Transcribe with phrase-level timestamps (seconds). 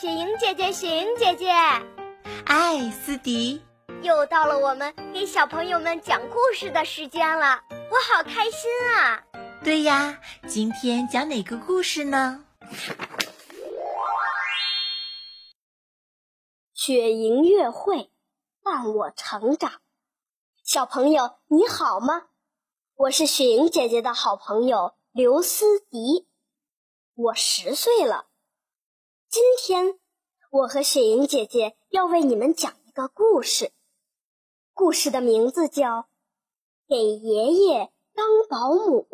[0.00, 1.50] 雪莹姐姐，雪莹姐姐，
[2.46, 3.60] 艾斯迪，
[4.00, 9.22] 又到了我们给小朋友们讲故事的时间了，我好开心啊！
[9.62, 10.18] 对呀，
[10.48, 12.46] 今天讲哪个故事呢？
[16.72, 18.10] 雪莹月会
[18.62, 19.82] 伴我成长，
[20.64, 22.28] 小朋友你好吗？
[22.94, 26.26] 我是雪莹姐姐的好朋友刘思迪，
[27.14, 28.29] 我十岁了。
[29.32, 29.96] 今天，
[30.50, 33.70] 我和雪莹姐姐要为你们讲一个故事。
[34.72, 35.98] 故事的名字叫
[36.88, 39.06] 《给爷爷当保姆》。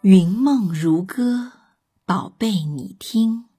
[0.00, 1.52] 云梦如歌，
[2.06, 3.51] 宝贝，你听。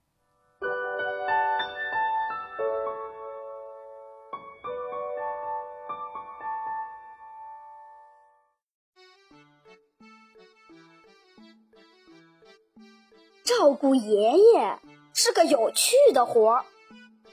[13.59, 14.79] 照顾爷爷
[15.13, 16.65] 是个有趣的活儿，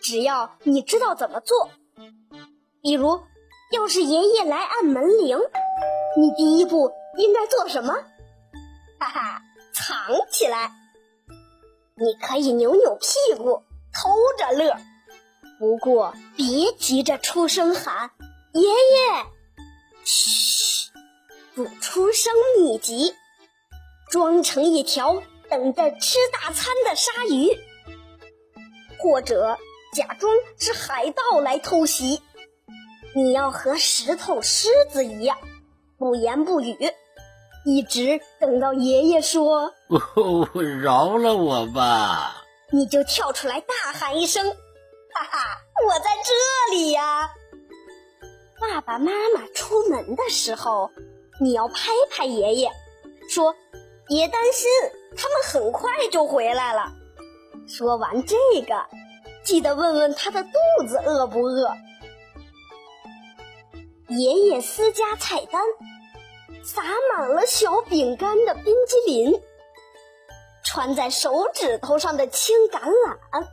[0.00, 1.70] 只要你知道怎么做。
[2.82, 3.20] 比如，
[3.72, 5.38] 要是爷爷来按门铃，
[6.18, 7.94] 你第一步应该做什么？
[8.98, 9.96] 哈哈，藏
[10.30, 10.70] 起来。
[11.96, 13.62] 你可以扭扭屁股，
[13.92, 14.76] 偷着乐。
[15.58, 18.10] 不过别急着出声喊
[18.52, 19.26] “爷爷”，
[20.04, 20.90] 嘘，
[21.54, 23.14] 不出声秘籍，
[24.10, 25.22] 装成一条。
[25.50, 27.50] 等着吃大餐的鲨鱼，
[28.98, 29.58] 或者
[29.92, 32.22] 假装是海盗来偷袭。
[33.14, 35.36] 你要和石头、狮子一样，
[35.98, 36.76] 不言不语，
[37.66, 40.48] 一直等到爷爷说“哦，
[40.80, 44.48] 饶了我吧”，你就跳出来大喊一声
[45.12, 47.28] ：“哈哈，我在这里呀！”
[48.60, 50.90] 爸爸妈妈出门的时候，
[51.40, 52.70] 你要拍拍爷爷，
[53.28, 53.56] 说
[54.06, 54.70] ：“别担心。”
[55.16, 56.92] 他们很快就回来了。
[57.66, 58.36] 说完这
[58.66, 58.86] 个，
[59.44, 61.70] 记得问问他的肚子饿不饿。
[64.08, 65.62] 爷爷私家菜单：
[66.64, 69.40] 撒满了小饼干的冰激凌，
[70.64, 73.46] 穿在手指头上的青橄榄，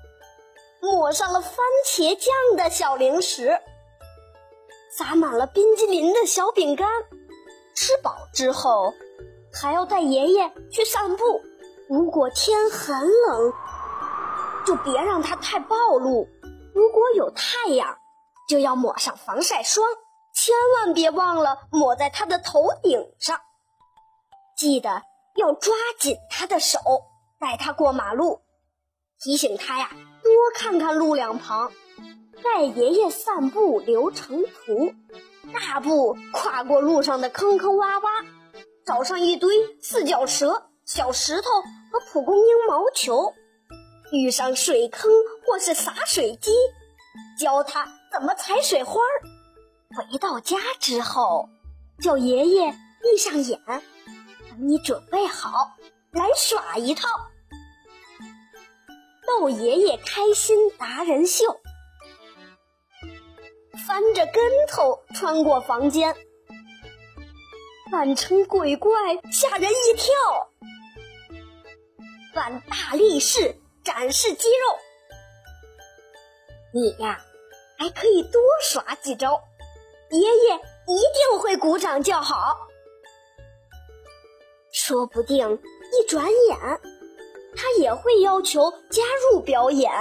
[0.79, 3.59] 抹上了番茄酱的小零食，
[4.91, 6.87] 撒满了冰激凌的小饼干。
[7.75, 8.93] 吃饱之后。
[9.59, 11.41] 还要带爷爷去散步。
[11.89, 13.53] 如果天很冷，
[14.65, 16.27] 就别让它太暴露。
[16.73, 17.97] 如果有太阳，
[18.49, 19.85] 就要抹上防晒霜，
[20.35, 23.39] 千万别忘了抹在他的头顶上。
[24.57, 25.01] 记得
[25.35, 26.79] 要抓紧他的手，
[27.39, 28.41] 带他过马路，
[29.19, 29.89] 提醒他呀，
[30.23, 31.71] 多看看路两旁。
[32.43, 34.93] 带爷爷散步流程图，
[35.53, 38.25] 大步跨过路上的坑坑洼洼。
[38.85, 39.49] 找上一堆
[39.81, 41.49] 四脚蛇、小石头
[41.91, 43.33] 和蒲公英毛球，
[44.13, 45.11] 遇上水坑
[45.45, 46.49] 或是洒水机，
[47.37, 49.19] 教他怎么踩水花儿。
[49.97, 51.49] 回到家之后，
[52.01, 55.73] 叫爷爷闭上眼，等你准备好
[56.11, 57.09] 来耍一套，
[59.27, 61.59] 逗爷爷开心达人秀，
[63.85, 66.15] 翻着跟头穿过房间。
[67.89, 68.91] 扮成鬼怪，
[69.31, 70.13] 吓人一跳；
[72.37, 74.77] 扮大力士，展示肌肉。
[76.71, 77.19] 你呀，
[77.79, 79.41] 还可以多耍几招，
[80.11, 80.55] 爷爷
[80.85, 82.55] 一定会鼓掌叫好。
[84.71, 85.59] 说不定
[85.91, 86.59] 一转眼，
[87.55, 89.91] 他也会要求加入表演，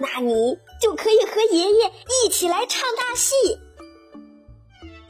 [0.00, 1.92] 那你就可以和爷爷
[2.24, 3.34] 一起来唱大戏。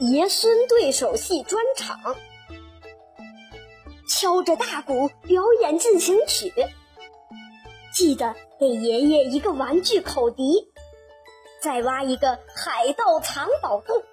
[0.01, 2.17] 爷孙对手戏专场，
[4.17, 6.55] 敲着大鼓表演进行曲。
[7.93, 10.69] 记得给爷爷一个玩具口笛，
[11.61, 14.05] 再挖一个海盗藏宝洞，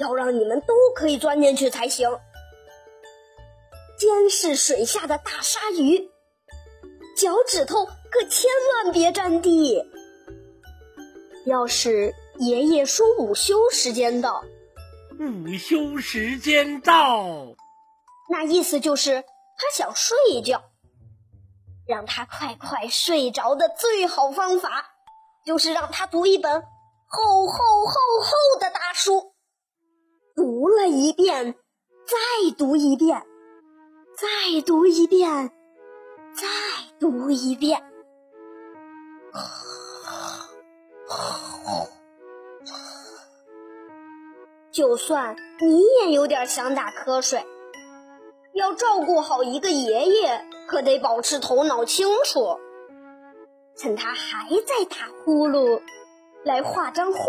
[0.00, 2.10] 要让你们都可以钻进去才行。
[3.96, 6.10] 监视水下的大鲨鱼，
[7.16, 8.50] 脚趾头可千
[8.84, 9.80] 万别沾地。
[11.46, 14.42] 要是爷爷说午休时间到。
[15.20, 17.54] 午休时间到，
[18.28, 20.62] 那意思就是他想睡一觉。
[21.84, 24.86] 让他快快睡着的最好方法，
[25.44, 26.62] 就是让他读一本
[27.08, 27.92] 厚厚厚
[28.22, 29.34] 厚的大书，
[30.36, 31.54] 读了一遍，
[32.06, 32.16] 再
[32.56, 33.26] 读一遍，
[34.16, 35.50] 再读一遍，
[36.36, 36.46] 再
[37.00, 37.82] 读一遍。
[44.70, 47.44] 就算你也有点想打瞌睡，
[48.54, 52.58] 要照顾好一个爷爷，可得保持头脑清楚。
[53.76, 55.80] 趁他还在打呼噜，
[56.44, 57.20] 来画张画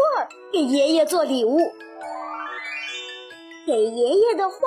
[0.51, 1.59] 给爷爷做礼物。
[3.65, 4.57] 给爷爷的画：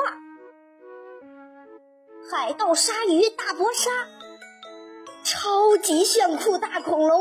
[2.30, 3.90] 海盗、鲨鱼、大波鲨，
[5.22, 7.20] 超级炫酷大恐龙，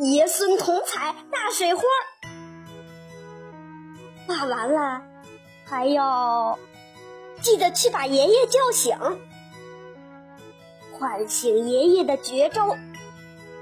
[0.00, 1.82] 爷孙同彩大水花。
[4.28, 5.02] 画完了，
[5.64, 6.58] 还要
[7.42, 8.96] 记得去把爷爷叫醒，
[10.92, 12.76] 唤醒爷爷的绝招，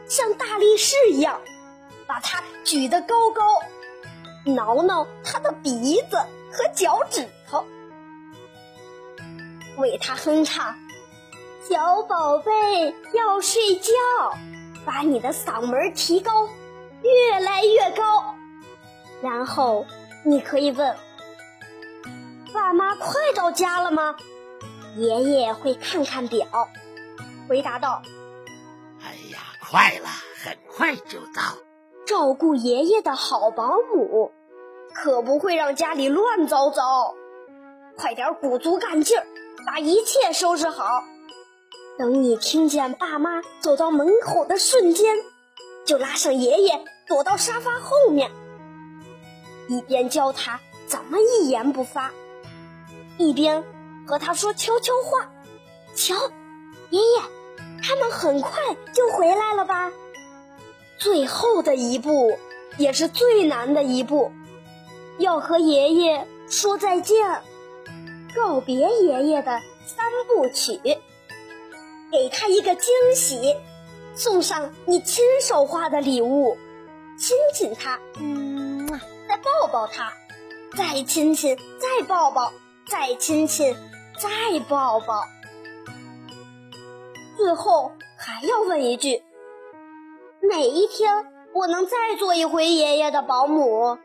[0.07, 1.41] 像大力士一样，
[2.07, 3.43] 把他举得高高，
[4.45, 6.19] 挠挠他的鼻子
[6.53, 7.65] 和脚趾头，
[9.79, 10.75] 为他哼唱
[11.69, 13.93] ：“小宝贝要睡觉，
[14.85, 16.47] 把你的嗓门提高，
[17.03, 18.35] 越来越高。”
[19.23, 19.87] 然后。
[20.23, 20.95] 你可以问
[22.53, 24.17] ：“爸妈快到家了吗？”
[24.97, 26.47] 爷爷会看看表，
[27.49, 28.03] 回答道
[29.03, 29.39] ：“哎呀，
[29.69, 30.09] 快了，
[30.43, 31.57] 很快就到。”
[32.07, 34.33] 照顾爷爷的好保姆，
[34.93, 37.15] 可不会让家里乱糟糟。
[37.97, 39.25] 快点鼓足干劲儿，
[39.65, 41.05] 把一切收拾好。
[41.99, 45.15] 等你听见爸妈走到门口的瞬间，
[45.85, 48.33] 就拉上爷爷躲到沙发后面。
[49.69, 50.59] 一边教他
[50.89, 52.11] 怎么一言不发，
[53.21, 53.63] 一边
[54.07, 55.31] 和他说悄悄话。
[55.95, 56.15] 瞧，
[56.89, 57.23] 爷爷，
[57.83, 58.51] 他们很快
[58.95, 59.93] 就回来了吧？
[60.99, 62.39] 最后的一步
[62.79, 64.33] 也是最难的一步，
[65.19, 67.43] 要和爷爷说再见，
[68.35, 70.81] 告别爷爷的三部曲，
[72.11, 73.55] 给他一个惊喜，
[74.15, 76.57] 送上你亲手画的礼物，
[77.19, 78.89] 亲亲他，嗯。
[79.29, 80.13] 再抱抱他，
[80.77, 82.53] 再亲亲，再抱抱，
[82.91, 83.73] 再亲亲，
[84.19, 84.29] 再
[84.69, 85.23] 抱抱。
[87.37, 89.23] 最后还要问一句：
[90.43, 91.09] 哪一天
[91.55, 93.97] 我能再做一回爷爷的保姆？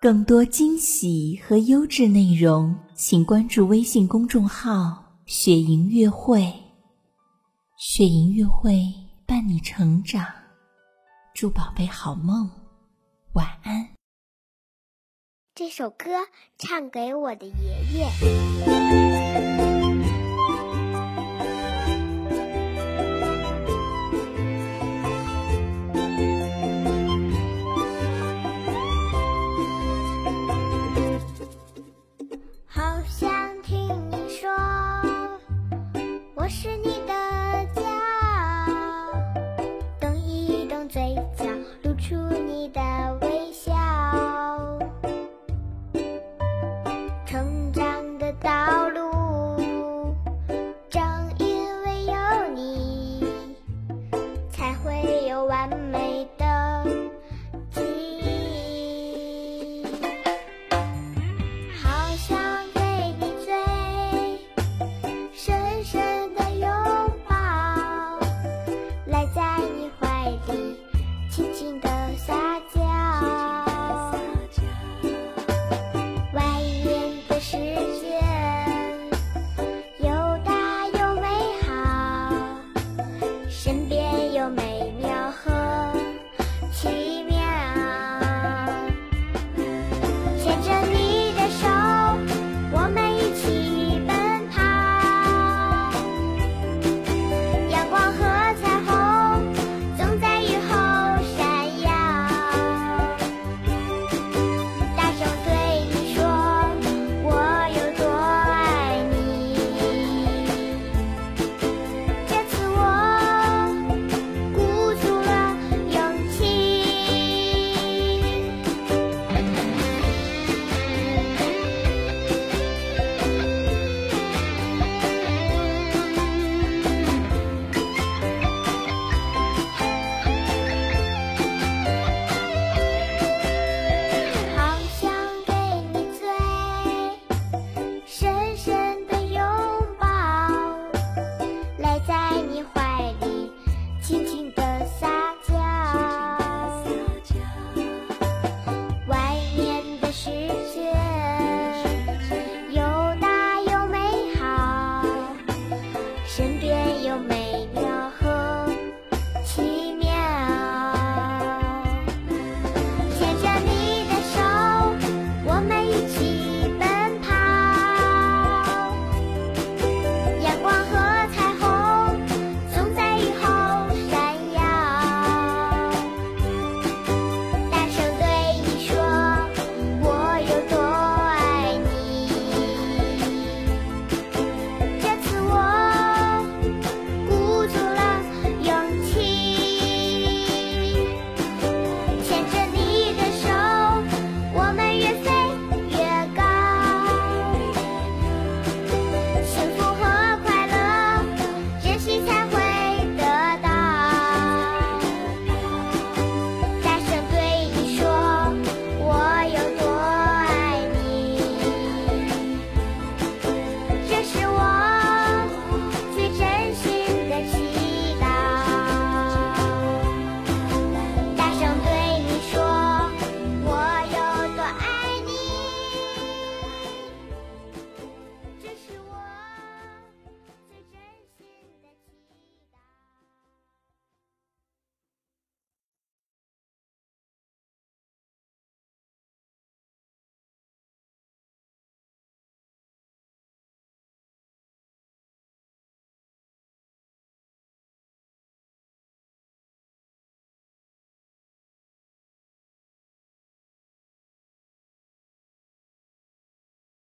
[0.00, 6.52] 更多惊喜和优质内容，请关注微信公众号“雪莹乐会”。
[7.78, 8.74] 雪莹乐会
[9.28, 10.26] 伴你成长，
[11.32, 12.50] 祝宝贝好梦，
[13.34, 13.90] 晚安。
[15.54, 16.26] 这首歌
[16.58, 17.52] 唱给我的爷
[17.94, 19.79] 爷。
[36.62, 37.19] 是你的